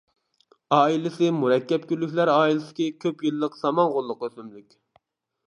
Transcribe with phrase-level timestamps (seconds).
[0.77, 4.77] ئائىلىسى مۇرەككەپ گۈللۈكلەر ئائىلىسىدىكى كۆپ يىللىق سامان غوللۇق ئۆسۈملۈك.